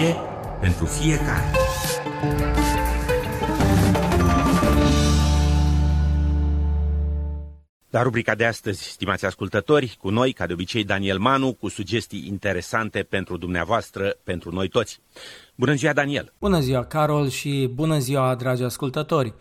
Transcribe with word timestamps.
tehnologie 0.00 0.16
pentru 0.60 0.84
fiecare. 0.84 1.44
La 7.90 8.02
rubrica 8.02 8.34
de 8.34 8.44
astăzi, 8.44 8.82
stimați 8.82 9.26
ascultători, 9.26 9.96
cu 10.00 10.10
noi, 10.10 10.32
ca 10.32 10.46
de 10.46 10.52
obicei, 10.52 10.84
Daniel 10.84 11.18
Manu, 11.18 11.52
cu 11.52 11.68
sugestii 11.68 12.24
interesante 12.26 13.02
pentru 13.02 13.36
dumneavoastră, 13.36 14.16
pentru 14.24 14.50
noi 14.52 14.68
toți. 14.68 15.00
Bună 15.54 15.74
ziua, 15.74 15.92
Daniel! 15.92 16.32
Bună 16.38 16.60
ziua, 16.60 16.84
Carol, 16.84 17.28
și 17.28 17.70
bună 17.74 17.98
ziua, 17.98 18.34
dragi 18.34 18.62
ascultători! 18.62 19.34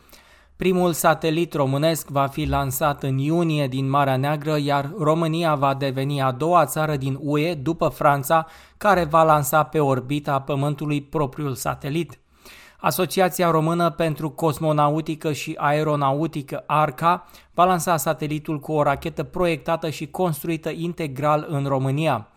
Primul 0.60 0.94
satelit 0.94 1.54
românesc 1.54 2.08
va 2.08 2.28
fi 2.28 2.46
lansat 2.46 3.04
în 3.04 3.18
iunie 3.18 3.68
din 3.68 3.90
Marea 3.90 4.18
Neagră, 4.18 4.58
iar 4.58 4.92
România 4.98 5.56
va 5.56 5.74
deveni 5.74 6.22
a 6.22 6.32
doua 6.32 6.66
țară 6.66 6.96
din 6.96 7.18
UE, 7.22 7.54
după 7.54 7.88
Franța, 7.88 8.48
care 8.78 9.04
va 9.04 9.24
lansa 9.24 9.64
pe 9.64 9.80
orbita 9.80 10.40
Pământului 10.40 11.02
propriul 11.02 11.54
satelit. 11.54 12.20
Asociația 12.80 13.50
Română 13.50 13.90
pentru 13.90 14.30
Cosmonautică 14.30 15.32
și 15.32 15.56
Aeronautică, 15.58 16.64
ARCA, 16.68 17.28
va 17.54 17.66
lansa 17.66 17.98
satelitul 17.98 18.60
cu 18.60 18.72
o 18.72 18.84
rachetă 18.84 19.24
proiectată 19.24 19.90
și 19.90 20.08
construită 20.08 20.70
integral 20.70 21.46
în 21.50 21.66
România. 21.66 22.28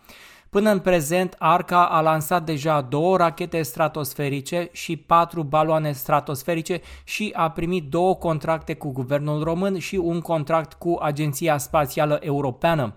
Până 0.53 0.71
în 0.71 0.79
prezent, 0.79 1.35
Arca 1.39 1.85
a 1.85 2.01
lansat 2.01 2.43
deja 2.43 2.81
două 2.81 3.17
rachete 3.17 3.61
stratosferice 3.61 4.69
și 4.71 4.97
patru 4.97 5.43
baloane 5.43 5.91
stratosferice 5.91 6.81
și 7.03 7.33
a 7.35 7.49
primit 7.49 7.89
două 7.89 8.15
contracte 8.15 8.73
cu 8.73 8.91
guvernul 8.91 9.43
român 9.43 9.79
și 9.79 9.95
un 9.95 10.21
contract 10.21 10.73
cu 10.73 10.97
Agenția 11.01 11.57
Spațială 11.57 12.17
Europeană. 12.21 12.95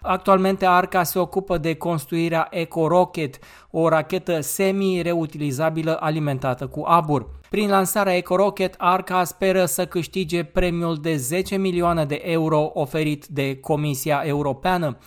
Actualmente 0.00 0.66
Arca 0.66 1.02
se 1.02 1.18
ocupă 1.18 1.58
de 1.58 1.74
construirea 1.74 2.46
Eco 2.50 2.86
Rocket, 2.86 3.38
o 3.70 3.88
rachetă 3.88 4.40
semi-reutilizabilă 4.40 5.96
alimentată 6.00 6.66
cu 6.66 6.82
abur. 6.86 7.30
Prin 7.50 7.68
lansarea 7.68 8.16
Eco 8.16 8.36
Rocket, 8.36 8.74
Arca 8.78 9.24
speră 9.24 9.64
să 9.64 9.86
câștige 9.86 10.44
premiul 10.44 10.96
de 10.96 11.16
10 11.16 11.56
milioane 11.56 12.04
de 12.04 12.20
euro 12.24 12.70
oferit 12.74 13.26
de 13.26 13.56
Comisia 13.60 14.22
Europeană. 14.24 14.98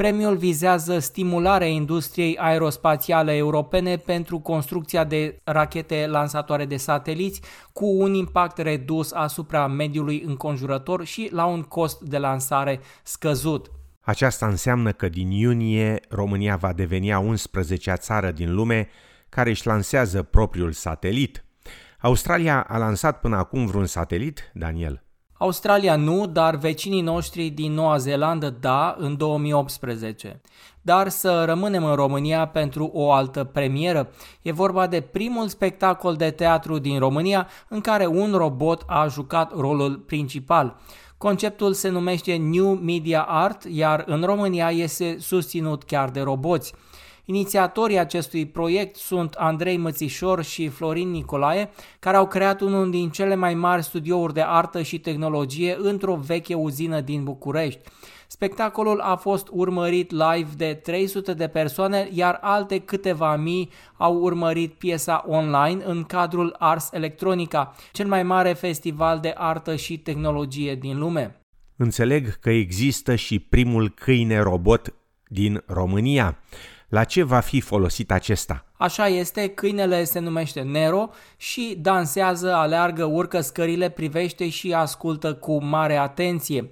Premiul 0.00 0.36
vizează 0.36 0.98
stimularea 0.98 1.66
industriei 1.66 2.36
aerospațiale 2.38 3.36
europene 3.36 3.96
pentru 3.96 4.38
construcția 4.38 5.04
de 5.04 5.40
rachete 5.44 6.06
lansatoare 6.06 6.64
de 6.64 6.76
sateliți 6.76 7.40
cu 7.72 7.86
un 7.86 8.14
impact 8.14 8.58
redus 8.58 9.12
asupra 9.12 9.66
mediului 9.66 10.22
înconjurător 10.26 11.04
și 11.04 11.28
la 11.32 11.44
un 11.44 11.62
cost 11.62 12.00
de 12.00 12.18
lansare 12.18 12.80
scăzut. 13.02 13.70
Aceasta 14.00 14.46
înseamnă 14.46 14.92
că 14.92 15.08
din 15.08 15.30
iunie 15.30 16.00
România 16.08 16.56
va 16.56 16.72
deveni 16.72 17.12
a 17.12 17.24
11-a 17.32 17.96
țară 17.96 18.30
din 18.30 18.54
lume 18.54 18.88
care 19.28 19.50
își 19.50 19.66
lansează 19.66 20.22
propriul 20.22 20.72
satelit. 20.72 21.44
Australia 21.98 22.60
a 22.60 22.78
lansat 22.78 23.20
până 23.20 23.36
acum 23.36 23.66
vreun 23.66 23.86
satelit, 23.86 24.50
Daniel? 24.54 25.04
Australia 25.42 25.96
nu, 25.96 26.26
dar 26.26 26.56
vecinii 26.56 27.00
noștri 27.00 27.48
din 27.48 27.72
Noua 27.72 27.96
Zeelandă 27.96 28.50
da, 28.60 28.96
în 28.98 29.16
2018. 29.16 30.40
Dar 30.82 31.08
să 31.08 31.44
rămânem 31.44 31.84
în 31.84 31.94
România 31.94 32.46
pentru 32.46 32.90
o 32.92 33.12
altă 33.12 33.44
premieră. 33.44 34.10
E 34.42 34.52
vorba 34.52 34.86
de 34.86 35.00
primul 35.00 35.48
spectacol 35.48 36.16
de 36.16 36.30
teatru 36.30 36.78
din 36.78 36.98
România 36.98 37.48
în 37.68 37.80
care 37.80 38.06
un 38.06 38.32
robot 38.32 38.82
a 38.86 39.06
jucat 39.06 39.52
rolul 39.58 39.96
principal. 39.98 40.76
Conceptul 41.18 41.72
se 41.72 41.88
numește 41.88 42.36
New 42.36 42.72
Media 42.72 43.22
Art, 43.22 43.64
iar 43.64 44.02
în 44.06 44.22
România 44.22 44.70
este 44.70 45.16
susținut 45.18 45.84
chiar 45.84 46.10
de 46.10 46.20
roboți. 46.20 46.74
Inițiatorii 47.30 47.98
acestui 47.98 48.46
proiect 48.46 48.96
sunt 48.96 49.34
Andrei 49.34 49.76
Mățișor 49.76 50.44
și 50.44 50.68
Florin 50.68 51.10
Nicolae, 51.10 51.70
care 51.98 52.16
au 52.16 52.26
creat 52.26 52.60
unul 52.60 52.90
din 52.90 53.10
cele 53.10 53.34
mai 53.34 53.54
mari 53.54 53.82
studiouri 53.82 54.34
de 54.34 54.42
artă 54.46 54.82
și 54.82 54.98
tehnologie 54.98 55.76
într-o 55.78 56.14
veche 56.14 56.54
uzină 56.54 57.00
din 57.00 57.24
București. 57.24 57.80
Spectacolul 58.26 59.00
a 59.00 59.16
fost 59.16 59.48
urmărit 59.50 60.10
live 60.10 60.48
de 60.56 60.74
300 60.74 61.34
de 61.34 61.46
persoane, 61.46 62.08
iar 62.12 62.38
alte 62.40 62.78
câteva 62.78 63.36
mii 63.36 63.70
au 63.96 64.14
urmărit 64.14 64.72
piesa 64.72 65.24
online 65.28 65.82
în 65.84 66.04
cadrul 66.04 66.54
Ars 66.58 66.92
Electronica, 66.92 67.74
cel 67.92 68.06
mai 68.06 68.22
mare 68.22 68.52
festival 68.52 69.20
de 69.20 69.34
artă 69.36 69.76
și 69.76 69.98
tehnologie 69.98 70.74
din 70.74 70.98
lume. 70.98 71.40
Înțeleg 71.76 72.38
că 72.40 72.50
există 72.50 73.14
și 73.14 73.38
primul 73.38 73.88
câine 73.88 74.38
robot 74.38 74.94
din 75.28 75.62
România. 75.66 76.38
La 76.90 77.04
ce 77.04 77.22
va 77.22 77.40
fi 77.40 77.60
folosit 77.60 78.10
acesta? 78.12 78.64
Așa 78.76 79.06
este, 79.08 79.48
câinele 79.48 80.04
se 80.04 80.18
numește 80.18 80.60
Nero 80.60 81.10
și 81.36 81.76
dansează, 81.80 82.54
aleargă, 82.54 83.04
urcă 83.04 83.40
scările, 83.40 83.88
privește 83.88 84.48
și 84.48 84.72
ascultă 84.72 85.34
cu 85.34 85.64
mare 85.64 85.96
atenție. 85.96 86.70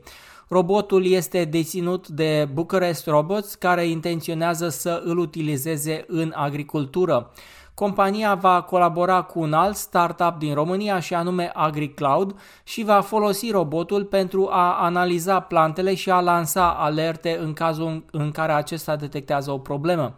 Robotul 0.48 1.06
este 1.06 1.44
deținut 1.44 2.08
de 2.08 2.48
Bucharest 2.52 3.06
Robots, 3.06 3.54
care 3.54 3.86
intenționează 3.86 4.68
să 4.68 5.02
îl 5.04 5.18
utilizeze 5.18 6.04
în 6.08 6.32
agricultură. 6.36 7.30
Compania 7.78 8.34
va 8.34 8.62
colabora 8.62 9.22
cu 9.22 9.40
un 9.40 9.52
alt 9.52 9.76
startup 9.76 10.38
din 10.38 10.54
România 10.54 11.00
și 11.00 11.14
anume 11.14 11.50
AgriCloud 11.54 12.34
și 12.64 12.84
va 12.84 13.00
folosi 13.00 13.50
robotul 13.50 14.04
pentru 14.04 14.48
a 14.50 14.84
analiza 14.84 15.40
plantele 15.40 15.94
și 15.94 16.10
a 16.10 16.20
lansa 16.20 16.70
alerte 16.70 17.38
în 17.40 17.52
cazul 17.52 18.04
în 18.10 18.30
care 18.30 18.52
acesta 18.52 18.96
detectează 18.96 19.50
o 19.50 19.58
problemă. 19.58 20.14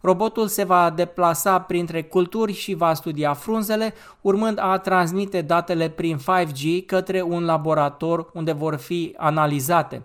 Robotul 0.00 0.46
se 0.46 0.64
va 0.64 0.90
deplasa 0.90 1.60
printre 1.60 2.02
culturi 2.02 2.52
și 2.52 2.74
va 2.74 2.94
studia 2.94 3.32
frunzele, 3.32 3.94
urmând 4.20 4.58
a 4.60 4.78
transmite 4.78 5.42
datele 5.42 5.88
prin 5.88 6.18
5G 6.18 6.86
către 6.86 7.22
un 7.22 7.44
laborator 7.44 8.30
unde 8.32 8.52
vor 8.52 8.76
fi 8.76 9.14
analizate. 9.16 10.02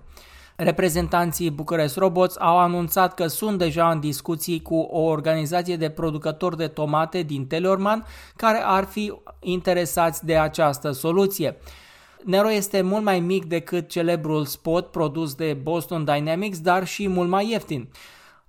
Reprezentanții 0.59 1.51
Bucharest 1.51 1.97
Robots 1.97 2.35
au 2.39 2.57
anunțat 2.57 3.13
că 3.13 3.27
sunt 3.27 3.57
deja 3.57 3.91
în 3.91 3.99
discuții 3.99 4.61
cu 4.61 4.75
o 4.75 4.99
organizație 4.99 5.75
de 5.75 5.89
producători 5.89 6.57
de 6.57 6.67
tomate 6.67 7.21
din 7.21 7.47
Teleorman 7.47 8.05
care 8.35 8.61
ar 8.65 8.83
fi 8.83 9.13
interesați 9.39 10.25
de 10.25 10.37
această 10.37 10.91
soluție. 10.91 11.57
Nero 12.23 12.51
este 12.51 12.81
mult 12.81 13.03
mai 13.03 13.19
mic 13.19 13.45
decât 13.45 13.89
celebrul 13.89 14.45
Spot 14.45 14.91
produs 14.91 15.35
de 15.35 15.57
Boston 15.61 16.05
Dynamics, 16.05 16.59
dar 16.59 16.87
și 16.87 17.07
mult 17.07 17.29
mai 17.29 17.49
ieftin. 17.49 17.89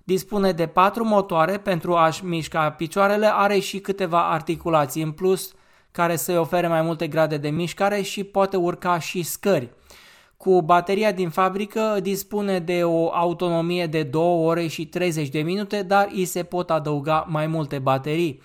Dispune 0.03 0.51
de 0.51 0.67
patru 0.67 1.03
motoare 1.03 1.57
pentru 1.57 1.95
a-și 1.95 2.25
mișca 2.25 2.69
picioarele, 2.71 3.29
are 3.33 3.59
și 3.59 3.79
câteva 3.79 4.29
articulații 4.29 5.01
în 5.01 5.11
plus 5.11 5.53
care 5.91 6.15
să-i 6.15 6.37
ofere 6.37 6.67
mai 6.67 6.81
multe 6.81 7.07
grade 7.07 7.37
de 7.37 7.49
mișcare 7.49 8.01
și 8.01 8.23
poate 8.23 8.57
urca 8.57 8.99
și 8.99 9.23
scări. 9.23 9.69
Cu 10.43 10.61
bateria 10.61 11.11
din 11.11 11.29
fabrică 11.29 11.97
dispune 12.01 12.59
de 12.59 12.83
o 12.83 13.13
autonomie 13.13 13.87
de 13.87 14.03
2 14.03 14.21
ore 14.23 14.67
și 14.67 14.85
30 14.85 15.29
de 15.29 15.41
minute, 15.41 15.83
dar 15.83 16.09
îi 16.13 16.25
se 16.25 16.43
pot 16.43 16.69
adăuga 16.69 17.25
mai 17.29 17.47
multe 17.47 17.79
baterii. 17.79 18.41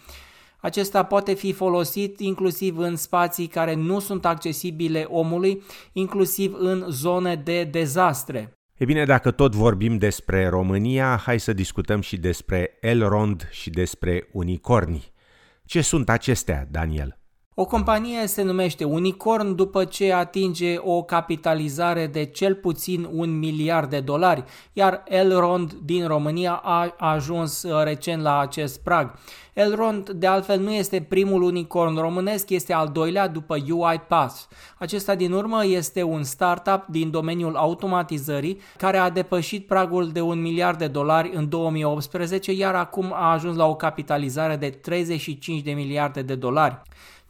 Acesta 0.60 1.02
poate 1.02 1.34
fi 1.34 1.52
folosit 1.52 2.20
inclusiv 2.20 2.78
în 2.78 2.96
spații 2.96 3.46
care 3.46 3.74
nu 3.74 3.98
sunt 3.98 4.24
accesibile 4.24 5.06
omului, 5.08 5.62
inclusiv 5.92 6.54
în 6.58 6.84
zone 6.88 7.34
de 7.34 7.64
dezastre. 7.64 8.52
E 8.76 8.84
bine, 8.84 9.04
dacă 9.04 9.30
tot 9.30 9.54
vorbim 9.54 9.98
despre 9.98 10.48
România, 10.48 11.16
hai 11.24 11.40
să 11.40 11.52
discutăm 11.52 12.00
și 12.00 12.16
despre 12.16 12.78
Elrond 12.80 13.48
și 13.50 13.70
despre 13.70 14.28
unicorni. 14.32 15.12
Ce 15.64 15.80
sunt 15.80 16.08
acestea, 16.08 16.68
Daniel? 16.70 17.18
O 17.56 17.64
companie 17.64 18.26
se 18.26 18.42
numește 18.42 18.84
Unicorn 18.84 19.54
după 19.54 19.84
ce 19.84 20.12
atinge 20.12 20.76
o 20.78 21.02
capitalizare 21.02 22.06
de 22.06 22.24
cel 22.24 22.54
puțin 22.54 23.08
un 23.12 23.38
miliard 23.38 23.90
de 23.90 24.00
dolari, 24.00 24.44
iar 24.72 25.02
Elrond 25.08 25.72
din 25.72 26.06
România 26.06 26.52
a 26.52 26.94
ajuns 26.98 27.62
uh, 27.62 27.82
recent 27.82 28.22
la 28.22 28.38
acest 28.38 28.82
prag. 28.82 29.14
Elrond, 29.52 30.10
de 30.10 30.26
altfel, 30.26 30.60
nu 30.60 30.72
este 30.72 31.06
primul 31.08 31.42
unicorn 31.42 31.96
românesc, 31.96 32.50
este 32.50 32.72
al 32.72 32.88
doilea 32.88 33.28
după 33.28 33.56
UiPath. 33.68 34.36
Acesta 34.78 35.14
din 35.14 35.32
urmă 35.32 35.64
este 35.64 36.02
un 36.02 36.22
startup 36.22 36.86
din 36.86 37.10
domeniul 37.10 37.56
automatizării 37.56 38.60
care 38.76 38.96
a 38.96 39.10
depășit 39.10 39.66
pragul 39.66 40.10
de 40.12 40.20
un 40.20 40.40
miliard 40.40 40.78
de 40.78 40.86
dolari 40.86 41.30
în 41.34 41.48
2018, 41.48 42.52
iar 42.52 42.74
acum 42.74 43.12
a 43.12 43.32
ajuns 43.32 43.56
la 43.56 43.66
o 43.66 43.74
capitalizare 43.74 44.56
de 44.56 44.68
35 44.68 45.62
de 45.62 45.72
miliarde 45.72 46.22
de 46.22 46.34
dolari. 46.34 46.82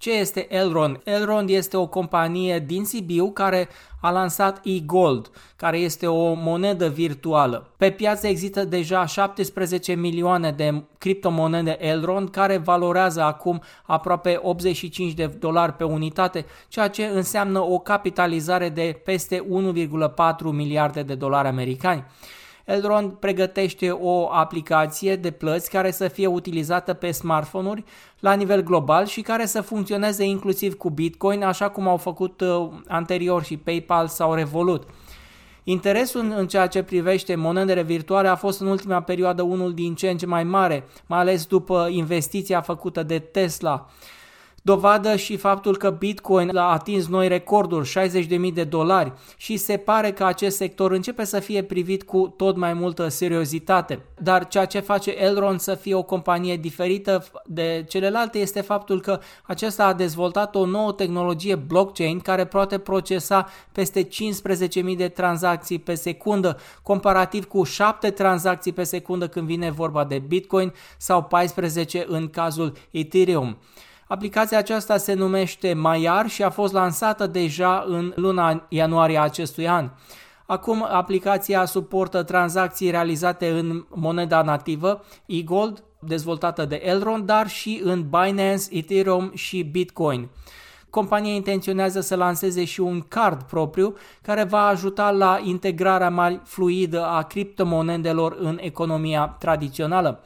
Ce 0.04 0.12
este 0.12 0.54
Elrond? 0.54 1.00
Elrond 1.04 1.48
este 1.48 1.76
o 1.76 1.86
companie 1.86 2.58
din 2.58 2.84
Sibiu 2.84 3.30
care 3.30 3.68
a 4.00 4.10
lansat 4.10 4.60
e-gold, 4.64 5.30
care 5.56 5.78
este 5.78 6.06
o 6.06 6.32
monedă 6.32 6.88
virtuală. 6.88 7.70
Pe 7.76 7.90
piață 7.90 8.26
există 8.26 8.64
deja 8.64 9.06
17 9.06 9.94
milioane 9.94 10.50
de 10.50 10.82
criptomonede 10.98 11.76
Elrond 11.80 12.30
care 12.30 12.56
valorează 12.56 13.22
acum 13.22 13.62
aproape 13.82 14.38
85 14.42 15.12
de 15.12 15.26
dolari 15.26 15.72
pe 15.72 15.84
unitate, 15.84 16.46
ceea 16.68 16.88
ce 16.88 17.04
înseamnă 17.04 17.60
o 17.60 17.78
capitalizare 17.78 18.68
de 18.68 19.00
peste 19.04 19.46
1,4 19.46 20.16
miliarde 20.42 21.02
de 21.02 21.14
dolari 21.14 21.48
americani. 21.48 22.04
Elrond 22.64 23.12
pregătește 23.12 23.90
o 23.90 24.32
aplicație 24.32 25.16
de 25.16 25.30
plăți 25.30 25.70
care 25.70 25.90
să 25.90 26.08
fie 26.08 26.26
utilizată 26.26 26.92
pe 26.92 27.10
smartphone-uri 27.10 27.84
la 28.20 28.32
nivel 28.32 28.62
global 28.62 29.06
și 29.06 29.20
care 29.20 29.46
să 29.46 29.60
funcționeze 29.60 30.24
inclusiv 30.24 30.74
cu 30.74 30.90
Bitcoin, 30.90 31.42
așa 31.42 31.68
cum 31.68 31.88
au 31.88 31.96
făcut 31.96 32.40
uh, 32.40 32.68
anterior 32.88 33.44
și 33.44 33.56
PayPal 33.56 34.08
sau 34.08 34.34
Revolut. 34.34 34.86
Interesul 35.64 36.32
în 36.36 36.46
ceea 36.46 36.66
ce 36.66 36.82
privește 36.82 37.34
monedele 37.34 37.82
virtuale 37.82 38.28
a 38.28 38.34
fost 38.34 38.60
în 38.60 38.66
ultima 38.66 39.00
perioadă 39.00 39.42
unul 39.42 39.74
din 39.74 39.94
ce 39.94 40.10
în 40.10 40.16
ce 40.16 40.26
mai 40.26 40.44
mare, 40.44 40.84
mai 41.06 41.18
ales 41.18 41.46
după 41.46 41.88
investiția 41.90 42.60
făcută 42.60 43.02
de 43.02 43.18
Tesla. 43.18 43.86
Dovadă 44.66 45.16
și 45.16 45.36
faptul 45.36 45.76
că 45.76 45.90
Bitcoin 45.90 46.56
a 46.56 46.72
atins 46.72 47.06
noi 47.06 47.28
recorduri, 47.28 47.92
60.000 48.48 48.52
de 48.54 48.64
dolari 48.64 49.12
și 49.36 49.56
se 49.56 49.76
pare 49.76 50.12
că 50.12 50.24
acest 50.24 50.56
sector 50.56 50.92
începe 50.92 51.24
să 51.24 51.40
fie 51.40 51.62
privit 51.62 52.02
cu 52.02 52.34
tot 52.36 52.56
mai 52.56 52.72
multă 52.72 53.08
seriozitate. 53.08 54.04
Dar 54.18 54.48
ceea 54.48 54.64
ce 54.64 54.80
face 54.80 55.10
Elrond 55.10 55.60
să 55.60 55.74
fie 55.74 55.94
o 55.94 56.02
companie 56.02 56.56
diferită 56.56 57.24
de 57.46 57.84
celelalte 57.88 58.38
este 58.38 58.60
faptul 58.60 59.00
că 59.00 59.20
acesta 59.42 59.86
a 59.86 59.92
dezvoltat 59.92 60.54
o 60.54 60.66
nouă 60.66 60.92
tehnologie 60.92 61.54
blockchain 61.54 62.20
care 62.20 62.44
poate 62.44 62.78
procesa 62.78 63.48
peste 63.72 64.08
15.000 64.08 64.96
de 64.96 65.08
tranzacții 65.08 65.78
pe 65.78 65.94
secundă, 65.94 66.58
comparativ 66.82 67.44
cu 67.44 67.62
7 67.62 68.10
tranzacții 68.10 68.72
pe 68.72 68.82
secundă 68.82 69.28
când 69.28 69.46
vine 69.46 69.70
vorba 69.70 70.04
de 70.04 70.18
Bitcoin 70.18 70.72
sau 70.98 71.22
14 71.22 72.04
în 72.08 72.28
cazul 72.28 72.72
Ethereum. 72.90 73.58
Aplicația 74.08 74.58
aceasta 74.58 74.96
se 74.96 75.14
numește 75.14 75.72
Maiar 75.72 76.28
și 76.28 76.42
a 76.42 76.50
fost 76.50 76.72
lansată 76.72 77.26
deja 77.26 77.84
în 77.88 78.12
luna 78.16 78.66
ianuarie 78.68 79.18
acestui 79.18 79.68
an. 79.68 79.90
Acum 80.46 80.86
aplicația 80.90 81.64
suportă 81.64 82.22
tranzacții 82.22 82.90
realizate 82.90 83.48
în 83.48 83.84
moneda 83.88 84.42
nativă, 84.42 85.04
eGold, 85.26 85.84
dezvoltată 85.98 86.64
de 86.64 86.80
Elrond, 86.84 87.26
dar 87.26 87.48
și 87.48 87.80
în 87.84 88.02
Binance, 88.08 88.64
Ethereum 88.70 89.30
și 89.34 89.62
Bitcoin. 89.62 90.28
Compania 90.90 91.32
intenționează 91.32 92.00
să 92.00 92.16
lanseze 92.16 92.64
și 92.64 92.80
un 92.80 93.00
card 93.00 93.42
propriu 93.42 93.94
care 94.22 94.44
va 94.44 94.66
ajuta 94.66 95.10
la 95.10 95.40
integrarea 95.42 96.10
mai 96.10 96.40
fluidă 96.44 97.04
a 97.04 97.22
criptomonedelor 97.22 98.36
în 98.40 98.58
economia 98.60 99.36
tradițională. 99.38 100.24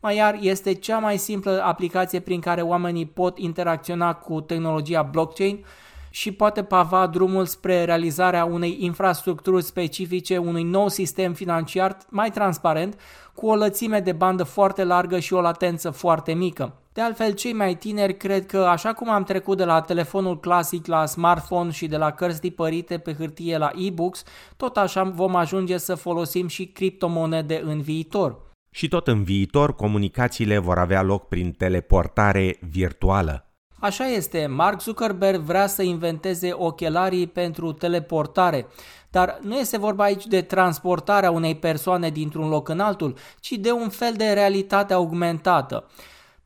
Maiar 0.00 0.38
este 0.40 0.72
cea 0.74 0.98
mai 0.98 1.16
simplă 1.16 1.62
aplicație 1.64 2.20
prin 2.20 2.40
care 2.40 2.62
oamenii 2.62 3.06
pot 3.06 3.38
interacționa 3.38 4.14
cu 4.14 4.40
tehnologia 4.40 5.02
blockchain 5.02 5.64
și 6.10 6.32
poate 6.32 6.62
pava 6.62 7.06
drumul 7.06 7.46
spre 7.46 7.84
realizarea 7.84 8.44
unei 8.44 8.76
infrastructuri 8.80 9.62
specifice, 9.62 10.36
unui 10.36 10.62
nou 10.62 10.88
sistem 10.88 11.32
financiar 11.32 11.96
mai 12.08 12.30
transparent, 12.30 13.00
cu 13.34 13.46
o 13.46 13.54
lățime 13.54 14.00
de 14.00 14.12
bandă 14.12 14.42
foarte 14.42 14.84
largă 14.84 15.18
și 15.18 15.32
o 15.32 15.40
latență 15.40 15.90
foarte 15.90 16.32
mică. 16.32 16.72
De 16.92 17.00
altfel, 17.00 17.32
cei 17.32 17.52
mai 17.52 17.74
tineri 17.74 18.16
cred 18.16 18.46
că, 18.46 18.58
așa 18.58 18.92
cum 18.92 19.10
am 19.10 19.24
trecut 19.24 19.56
de 19.56 19.64
la 19.64 19.80
telefonul 19.80 20.40
clasic 20.40 20.86
la 20.86 21.06
smartphone 21.06 21.70
și 21.70 21.86
de 21.86 21.96
la 21.96 22.10
cărți 22.10 22.40
tipărite 22.40 22.98
pe 22.98 23.14
hârtie 23.14 23.58
la 23.58 23.70
e-books, 23.74 24.22
tot 24.56 24.76
așa 24.76 25.02
vom 25.02 25.36
ajunge 25.36 25.78
să 25.78 25.94
folosim 25.94 26.46
și 26.46 26.66
criptomonede 26.66 27.62
în 27.64 27.80
viitor. 27.80 28.47
Și 28.70 28.88
tot 28.88 29.06
în 29.06 29.22
viitor, 29.24 29.74
comunicațiile 29.74 30.58
vor 30.58 30.78
avea 30.78 31.02
loc 31.02 31.28
prin 31.28 31.52
teleportare 31.52 32.58
virtuală. 32.60 33.42
Așa 33.80 34.06
este, 34.06 34.46
Mark 34.46 34.80
Zuckerberg 34.80 35.40
vrea 35.40 35.66
să 35.66 35.82
inventeze 35.82 36.50
ochelarii 36.52 37.26
pentru 37.26 37.72
teleportare, 37.72 38.66
dar 39.10 39.38
nu 39.42 39.58
este 39.58 39.78
vorba 39.78 40.04
aici 40.04 40.26
de 40.26 40.42
transportarea 40.42 41.30
unei 41.30 41.56
persoane 41.56 42.10
dintr-un 42.10 42.48
loc 42.48 42.68
în 42.68 42.80
altul, 42.80 43.14
ci 43.40 43.50
de 43.50 43.70
un 43.70 43.88
fel 43.88 44.14
de 44.16 44.32
realitate 44.32 44.94
augmentată. 44.94 45.86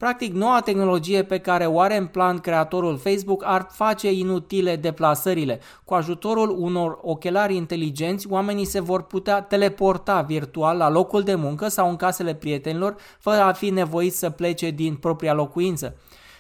Practic, 0.03 0.33
noua 0.33 0.61
tehnologie 0.61 1.23
pe 1.23 1.39
care 1.39 1.67
o 1.67 1.81
are 1.81 1.97
în 1.97 2.07
plan 2.07 2.39
creatorul 2.39 2.99
Facebook 2.99 3.43
ar 3.45 3.67
face 3.71 4.13
inutile 4.13 4.77
deplasările. 4.77 5.61
Cu 5.85 5.95
ajutorul 5.95 6.55
unor 6.59 6.99
ochelari 7.03 7.57
inteligenți, 7.57 8.27
oamenii 8.31 8.65
se 8.65 8.81
vor 8.81 9.03
putea 9.03 9.41
teleporta 9.41 10.21
virtual 10.21 10.77
la 10.77 10.91
locul 10.91 11.23
de 11.23 11.35
muncă 11.35 11.69
sau 11.69 11.89
în 11.89 11.97
casele 11.97 12.35
prietenilor, 12.35 12.97
fără 13.19 13.41
a 13.41 13.53
fi 13.53 13.71
nevoiți 13.71 14.19
să 14.19 14.31
plece 14.31 14.71
din 14.71 14.95
propria 14.95 15.33
locuință. 15.33 15.97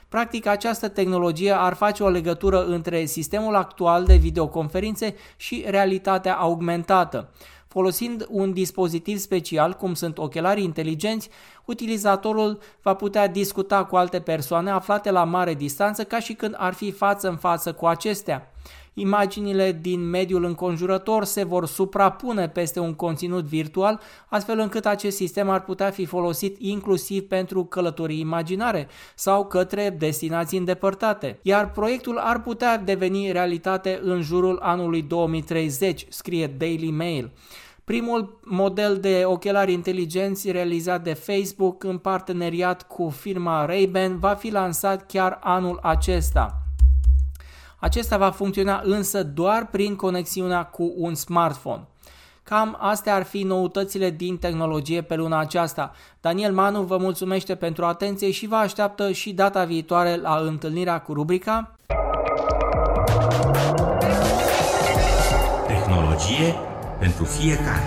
Practic, 0.08 0.46
această 0.46 0.88
tehnologie 0.88 1.52
ar 1.52 1.74
face 1.74 2.02
o 2.02 2.08
legătură 2.08 2.64
între 2.64 3.04
sistemul 3.04 3.54
actual 3.54 4.04
de 4.04 4.14
videoconferințe 4.14 5.14
și 5.36 5.64
realitatea 5.66 6.34
augmentată. 6.34 7.30
Folosind 7.72 8.26
un 8.28 8.52
dispozitiv 8.52 9.18
special, 9.18 9.72
cum 9.72 9.94
sunt 9.94 10.18
ochelarii 10.18 10.64
inteligenți, 10.64 11.28
utilizatorul 11.64 12.58
va 12.82 12.94
putea 12.94 13.26
discuta 13.26 13.84
cu 13.84 13.96
alte 13.96 14.20
persoane 14.20 14.70
aflate 14.70 15.10
la 15.10 15.24
mare 15.24 15.54
distanță 15.54 16.04
ca 16.04 16.18
și 16.18 16.32
când 16.32 16.54
ar 16.58 16.72
fi 16.72 16.90
față 16.90 17.28
în 17.28 17.36
față 17.36 17.72
cu 17.72 17.86
acestea. 17.86 18.52
Imaginile 18.94 19.78
din 19.80 20.00
mediul 20.00 20.44
înconjurător 20.44 21.24
se 21.24 21.44
vor 21.44 21.66
suprapune 21.66 22.48
peste 22.48 22.80
un 22.80 22.94
conținut 22.94 23.44
virtual, 23.44 24.00
astfel 24.28 24.58
încât 24.58 24.86
acest 24.86 25.16
sistem 25.16 25.48
ar 25.48 25.64
putea 25.64 25.90
fi 25.90 26.04
folosit 26.04 26.56
inclusiv 26.58 27.22
pentru 27.22 27.64
călătorii 27.64 28.20
imaginare 28.20 28.88
sau 29.14 29.46
către 29.46 29.96
destinații 29.98 30.58
îndepărtate. 30.58 31.38
Iar 31.42 31.70
proiectul 31.70 32.18
ar 32.18 32.40
putea 32.40 32.78
deveni 32.78 33.32
realitate 33.32 34.00
în 34.02 34.22
jurul 34.22 34.58
anului 34.62 35.02
2030, 35.02 36.06
scrie 36.08 36.46
Daily 36.46 36.90
Mail. 36.90 37.30
Primul 37.84 38.38
model 38.44 38.96
de 38.96 39.22
ochelari 39.24 39.72
inteligenți 39.72 40.50
realizat 40.50 41.02
de 41.02 41.12
Facebook 41.12 41.84
în 41.84 41.98
parteneriat 41.98 42.86
cu 42.86 43.08
firma 43.08 43.64
Ray-Ban 43.64 44.18
va 44.18 44.34
fi 44.34 44.50
lansat 44.50 45.06
chiar 45.06 45.38
anul 45.42 45.78
acesta. 45.82 46.61
Acesta 47.82 48.16
va 48.16 48.30
funcționa 48.30 48.80
însă 48.84 49.22
doar 49.22 49.66
prin 49.66 49.96
conexiunea 49.96 50.64
cu 50.64 50.92
un 50.96 51.14
smartphone. 51.14 51.86
Cam 52.42 52.76
astea 52.80 53.14
ar 53.14 53.22
fi 53.22 53.42
noutățile 53.42 54.10
din 54.10 54.36
tehnologie 54.36 55.02
pe 55.02 55.14
luna 55.14 55.38
aceasta. 55.38 55.92
Daniel 56.20 56.52
Manu 56.52 56.82
vă 56.82 56.96
mulțumește 56.96 57.54
pentru 57.54 57.84
atenție 57.84 58.30
și 58.30 58.46
vă 58.46 58.54
așteaptă 58.54 59.12
și 59.12 59.32
data 59.32 59.64
viitoare 59.64 60.16
la 60.16 60.36
întâlnirea 60.36 61.00
cu 61.00 61.12
rubrica 61.12 61.76
Tehnologie 65.66 66.54
pentru 66.98 67.24
fiecare. 67.24 67.82